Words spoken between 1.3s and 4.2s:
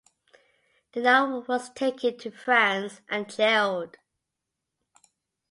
was taken to France and jailed.